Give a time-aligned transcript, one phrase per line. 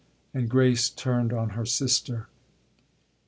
[0.33, 2.27] and Grace turned on her sister.